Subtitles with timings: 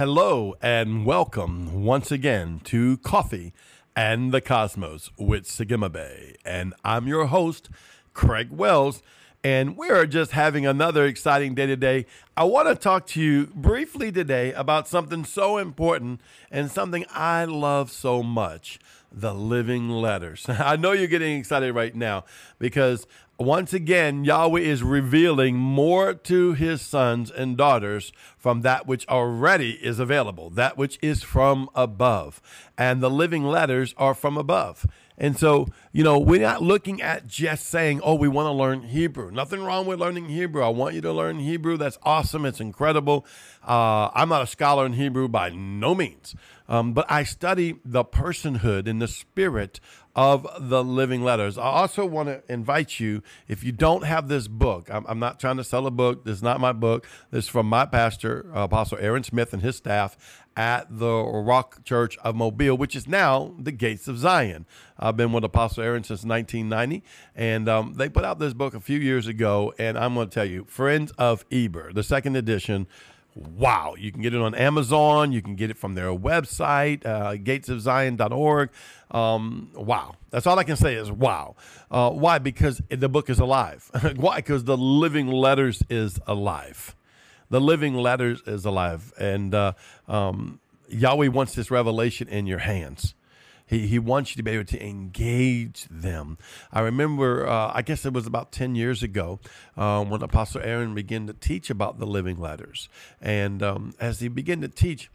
[0.00, 3.52] Hello and welcome once again to Coffee
[3.94, 6.36] and the Cosmos with Sagima Bay.
[6.42, 7.68] And I'm your host,
[8.14, 9.02] Craig Wells.
[9.44, 12.06] And we're just having another exciting day today.
[12.34, 17.44] I want to talk to you briefly today about something so important and something I
[17.44, 18.78] love so much
[19.12, 20.46] the living letters.
[20.48, 22.24] I know you're getting excited right now
[22.58, 23.06] because
[23.38, 29.72] once again, Yahweh is revealing more to his sons and daughters from that which already
[29.72, 32.40] is available, that which is from above.
[32.76, 34.86] And the living letters are from above.
[35.18, 38.84] And so, you know, we're not looking at just saying, oh, we want to learn
[38.84, 39.30] Hebrew.
[39.30, 40.62] Nothing wrong with learning Hebrew.
[40.62, 41.76] I want you to learn Hebrew.
[41.76, 42.46] That's awesome.
[42.46, 43.26] It's incredible.
[43.62, 46.34] Uh, I'm not a scholar in Hebrew by no means.
[46.70, 49.80] Um, but I study the personhood and the spirit
[50.16, 51.56] of the living letters.
[51.56, 55.38] I also want to invite you, if you don't have this book, I'm, I'm, not
[55.38, 56.24] trying to sell a book.
[56.24, 57.06] This is not my book.
[57.30, 60.16] This is from my pastor, uh, Apostle Aaron Smith, and his staff
[60.56, 64.66] at the Rock Church of Mobile, which is now the Gates of Zion.
[64.98, 67.02] I've been with Apostle Aaron since 1990,
[67.34, 69.72] and um, they put out this book a few years ago.
[69.78, 72.86] And I'm going to tell you, Friends of Eber, the second edition
[73.34, 73.94] wow.
[73.98, 75.32] You can get it on Amazon.
[75.32, 78.70] You can get it from their website, uh, gatesofzion.org.
[79.10, 80.16] Um, wow.
[80.30, 81.56] That's all I can say is wow.
[81.90, 82.38] Uh, why?
[82.38, 83.90] Because the book is alive.
[84.16, 84.36] why?
[84.36, 86.94] Because the living letters is alive.
[87.50, 89.12] The living letters is alive.
[89.18, 89.72] And uh,
[90.08, 93.14] um, Yahweh wants this revelation in your hands.
[93.66, 96.38] He, he wants you to be able to engage them.
[96.72, 99.38] I remember, uh, I guess it was about 10 years ago
[99.76, 102.88] uh, when Apostle Aaron began to teach about the living letters.
[103.20, 105.08] And um, as he began to teach,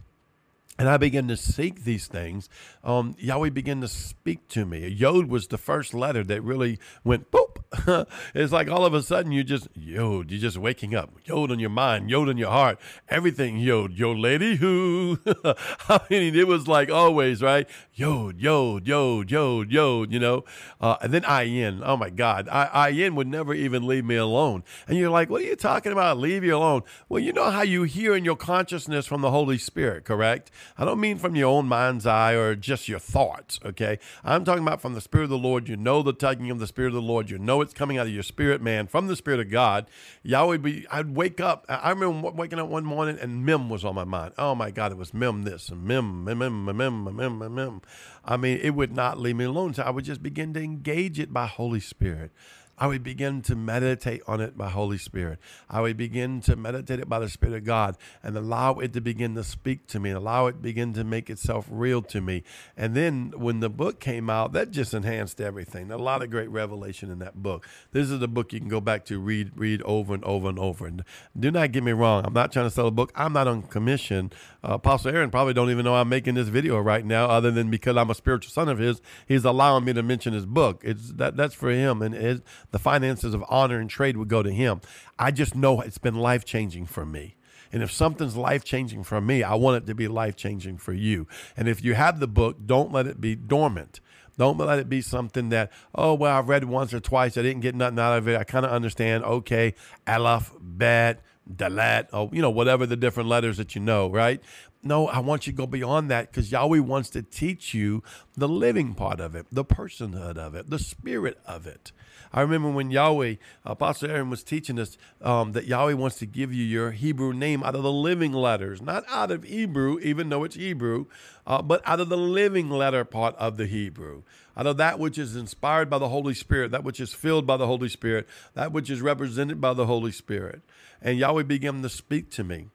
[0.78, 2.48] and I began to seek these things.
[2.84, 4.88] Um, Yahweh began to speak to me.
[4.88, 8.06] Yod was the first letter that really went boop.
[8.34, 10.30] it's like all of a sudden you just Yod.
[10.30, 11.10] You're just waking up.
[11.24, 12.10] Yod in your mind.
[12.10, 12.78] Yod in your heart.
[13.08, 13.94] Everything Yod.
[13.94, 15.18] Yo, lady who.
[15.88, 17.68] I mean, it was like always right.
[17.94, 20.12] Yod, Yod, Yod, Yod, Yod.
[20.12, 20.44] You know,
[20.80, 21.80] uh, and then Ayin.
[21.84, 24.62] Oh my God, I, Ayin would never even leave me alone.
[24.86, 26.18] And you're like, what are you talking about?
[26.18, 26.82] Leave you alone?
[27.08, 30.50] Well, you know how you hear in your consciousness from the Holy Spirit, correct?
[30.78, 33.98] I don't mean from your own mind's eye or just your thoughts, okay?
[34.24, 35.68] I'm talking about from the Spirit of the Lord.
[35.68, 37.30] You know the tugging of the Spirit of the Lord.
[37.30, 39.86] You know it's coming out of your spirit, man, from the Spirit of God.
[40.22, 41.64] Yahweh be, I'd wake up.
[41.68, 44.32] I remember waking up one morning and Mem was on my mind.
[44.38, 47.82] Oh my God, it was Mem this and Mem, Mem, Mem, Mem, Mem, Mem, Mem.
[48.24, 49.74] I mean, it would not leave me alone.
[49.74, 52.32] So I would just begin to engage it by Holy Spirit.
[52.78, 55.38] I would begin to meditate on it by Holy Spirit.
[55.70, 59.00] I would begin to meditate it by the Spirit of God and allow it to
[59.00, 62.42] begin to speak to me, allow it begin to make itself real to me.
[62.76, 65.90] And then when the book came out, that just enhanced everything.
[65.90, 67.66] A lot of great revelation in that book.
[67.92, 70.58] This is a book you can go back to read, read over and over and
[70.58, 70.86] over.
[70.86, 71.02] And
[71.38, 72.24] do not get me wrong.
[72.26, 73.10] I'm not trying to sell a book.
[73.14, 74.32] I'm not on commission.
[74.62, 77.70] Uh, Apostle Aaron probably don't even know I'm making this video right now, other than
[77.70, 79.00] because I'm a spiritual son of his.
[79.26, 80.82] He's allowing me to mention his book.
[80.84, 82.42] It's that that's for him and his
[82.76, 84.82] the finances of honor and trade would go to him.
[85.18, 87.34] I just know it's been life changing for me.
[87.72, 90.92] And if something's life changing for me, I want it to be life changing for
[90.92, 91.26] you.
[91.56, 94.00] And if you have the book, don't let it be dormant.
[94.36, 97.38] Don't let it be something that, oh, well, I've read once or twice.
[97.38, 98.36] I didn't get nothing out of it.
[98.36, 99.24] I kind of understand.
[99.24, 99.74] Okay,
[100.06, 104.42] Aleph, Bet, Dalet, or, you know, whatever the different letters that you know, right?
[104.86, 108.04] No, I want you to go beyond that because Yahweh wants to teach you
[108.36, 111.90] the living part of it, the personhood of it, the spirit of it.
[112.32, 116.52] I remember when Yahweh, Apostle Aaron was teaching us um, that Yahweh wants to give
[116.52, 120.44] you your Hebrew name out of the living letters, not out of Hebrew, even though
[120.44, 121.06] it's Hebrew,
[121.48, 124.22] uh, but out of the living letter part of the Hebrew,
[124.56, 127.56] out of that which is inspired by the Holy Spirit, that which is filled by
[127.56, 130.62] the Holy Spirit, that which is represented by the Holy Spirit.
[131.02, 132.68] And Yahweh began to speak to me.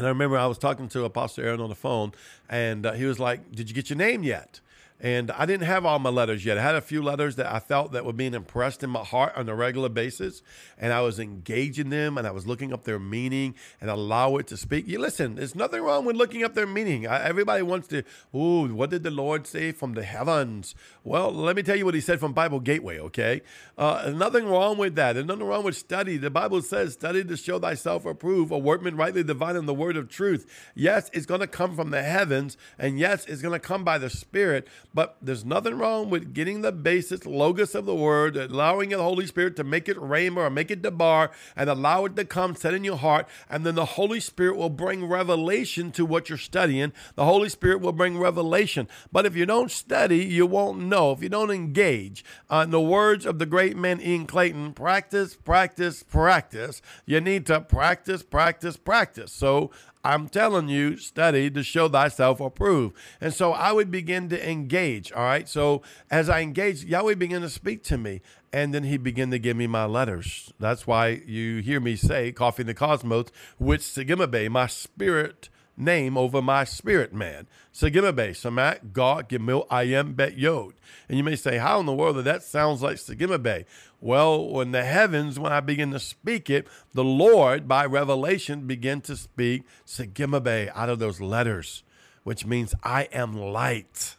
[0.00, 2.12] And I remember I was talking to Apostle Aaron on the phone,
[2.48, 4.60] and uh, he was like, Did you get your name yet?
[5.00, 6.58] And I didn't have all my letters yet.
[6.58, 9.32] I had a few letters that I felt that were being impressed in my heart
[9.34, 10.42] on a regular basis.
[10.76, 14.46] And I was engaging them and I was looking up their meaning and allow it
[14.48, 14.86] to speak.
[14.86, 17.06] You listen, there's nothing wrong with looking up their meaning.
[17.06, 18.02] I, everybody wants to,
[18.34, 20.74] ooh, what did the Lord say from the heavens?
[21.02, 23.40] Well, let me tell you what he said from Bible Gateway, okay?
[23.78, 25.14] Uh, nothing wrong with that.
[25.14, 26.18] There's nothing wrong with study.
[26.18, 30.10] The Bible says, study to show thyself approved, a workman rightly dividing the word of
[30.10, 30.70] truth.
[30.74, 32.58] Yes, it's going to come from the heavens.
[32.78, 36.62] And yes, it's going to come by the Spirit but there's nothing wrong with getting
[36.62, 40.50] the basic logos of the word, allowing the Holy Spirit to make it rhema or
[40.50, 43.84] make it debar, and allow it to come, set in your heart, and then the
[43.84, 46.92] Holy Spirit will bring revelation to what you're studying.
[47.14, 48.88] The Holy Spirit will bring revelation.
[49.12, 51.12] But if you don't study, you won't know.
[51.12, 55.36] If you don't engage, uh, in the words of the great man Ian Clayton, practice,
[55.36, 56.82] practice, practice.
[57.06, 59.32] You need to practice, practice, practice.
[59.32, 59.70] So
[60.02, 62.96] I'm telling you, study to show thyself approved.
[63.20, 65.12] And so I would begin to engage.
[65.12, 65.48] All right.
[65.48, 68.22] So as I engage, Yahweh began to speak to me.
[68.52, 70.52] And then he began to give me my letters.
[70.58, 73.26] That's why you hear me say, Coffee in the Cosmos,
[73.58, 77.46] which Sigimabe, my spirit name over my spirit man.
[77.72, 80.74] Sigimabe, Samak, Gimel, Ayem, Bet Yod.
[81.08, 83.64] And you may say, how in the world that that sounds like Sigimabe?
[84.00, 89.00] Well, when the heavens, when I begin to speak it, the Lord, by revelation, began
[89.02, 91.82] to speak Segimabe out of those letters,
[92.24, 94.16] which means I am light.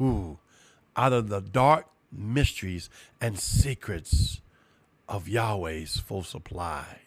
[0.00, 0.38] Ooh,
[0.96, 2.90] out of the dark mysteries
[3.20, 4.40] and secrets
[5.08, 7.00] of Yahweh's full supply.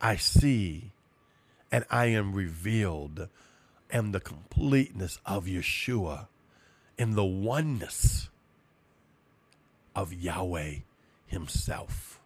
[0.00, 0.92] I see
[1.72, 3.28] and I am revealed
[3.90, 6.28] and the completeness of Yeshua
[6.98, 8.28] in the oneness
[9.96, 10.76] of Yahweh
[11.26, 12.20] himself.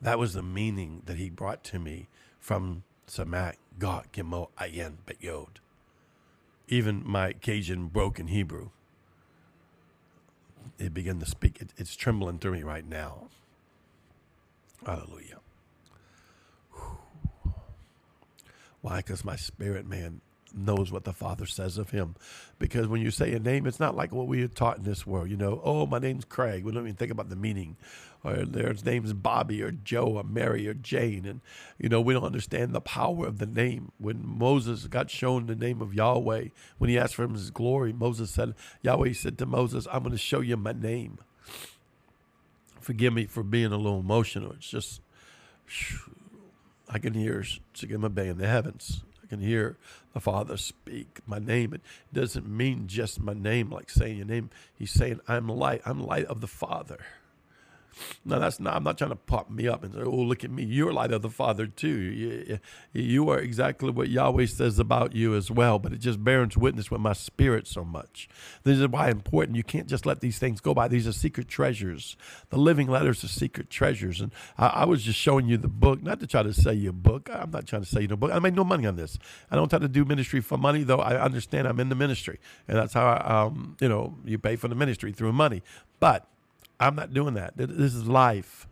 [0.00, 2.08] That was the meaning that he brought to me
[2.40, 5.60] from Samak, God, Gimo, Ayin, Bet Yod.
[6.68, 8.70] Even my Cajun broken Hebrew,
[10.78, 11.60] it began to speak.
[11.60, 13.28] It, it's trembling through me right now.
[14.84, 15.40] Hallelujah.
[18.86, 18.98] Why?
[18.98, 20.20] Because my spirit man
[20.54, 22.14] knows what the Father says of him.
[22.60, 25.04] Because when you say a name, it's not like what we are taught in this
[25.04, 25.28] world.
[25.28, 26.62] You know, oh, my name's Craig.
[26.62, 27.76] We don't even think about the meaning.
[28.22, 31.26] Or their name's Bobby or Joe or Mary or Jane.
[31.26, 31.40] And,
[31.80, 33.90] you know, we don't understand the power of the name.
[33.98, 38.30] When Moses got shown the name of Yahweh, when he asked for his glory, Moses
[38.30, 41.18] said, Yahweh said to Moses, I'm going to show you my name.
[42.80, 44.52] Forgive me for being a little emotional.
[44.52, 45.00] It's just,
[46.88, 47.44] I can hear
[47.74, 49.02] Shigema Bay in the heavens.
[49.22, 49.76] I can hear
[50.14, 51.74] the Father speak my name.
[51.74, 51.80] It
[52.12, 54.50] doesn't mean just my name, like saying your name.
[54.78, 55.82] He's saying, I'm light.
[55.84, 56.98] I'm light of the Father.
[58.24, 58.74] No, that's not.
[58.76, 60.64] I'm not trying to pop me up and say, "Oh, look at me!
[60.64, 61.88] You're light of the Father too.
[61.88, 62.58] You,
[62.92, 66.90] you are exactly what Yahweh says about you as well." But it just bears witness
[66.90, 68.28] with my spirit so much.
[68.64, 69.56] This is why important.
[69.56, 70.88] You can't just let these things go by.
[70.88, 72.16] These are secret treasures.
[72.50, 74.20] The living letters are secret treasures.
[74.20, 76.90] And I, I was just showing you the book, not to try to sell you
[76.90, 77.30] a book.
[77.32, 78.30] I'm not trying to sell you no book.
[78.32, 79.18] I made no money on this.
[79.50, 80.98] I don't try to do ministry for money, though.
[80.98, 82.38] I understand I'm in the ministry,
[82.68, 85.62] and that's how I, um, you know, you pay for the ministry through money.
[86.00, 86.28] But
[86.78, 87.56] I'm not doing that.
[87.56, 88.66] This is life.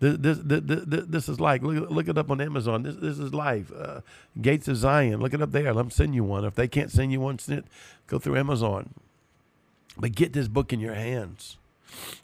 [0.00, 2.82] This, this, this, this is like, look, look it up on Amazon.
[2.82, 3.70] This, this is life.
[3.76, 4.00] Uh,
[4.40, 5.20] Gates of Zion.
[5.20, 5.64] Look it up there.
[5.64, 6.44] Let them send you one.
[6.46, 7.64] If they can't send you one, send it,
[8.06, 8.94] go through Amazon.
[9.98, 11.58] But get this book in your hands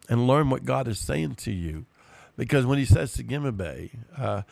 [0.08, 1.84] and learn what God is saying to you.
[2.38, 4.43] Because when he says to Gimabe, uh,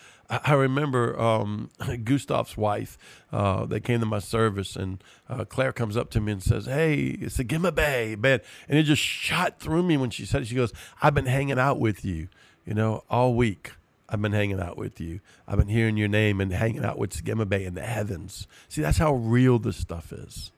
[0.43, 1.71] I, remember um,
[2.05, 2.99] Gustav's wife,
[3.33, 6.67] uh, they came to my service, and uh, Claire comes up to me and says,
[6.67, 8.41] Hey, it's a Gimabe, man.
[8.69, 10.49] And it just shot through me when she said it.
[10.49, 10.73] She goes,
[11.03, 12.29] I've been hanging out with you,
[12.67, 13.73] you know, all week.
[14.09, 15.21] I've been hanging out with you.
[15.49, 18.47] I've been hearing your name and hanging out with Skimma Bay in the heavens.
[18.69, 20.53] See, that's how real this stuff is.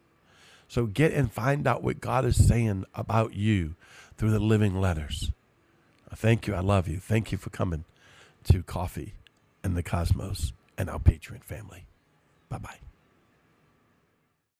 [0.68, 3.74] So get and find out what God is saying about you
[4.16, 5.30] through the living letters.
[6.14, 6.54] Thank you.
[6.54, 6.98] I love you.
[6.98, 7.84] Thank you for coming
[8.44, 9.14] to Coffee
[9.66, 11.86] and the Cosmos and our Patreon family.
[12.48, 12.85] Bye bye.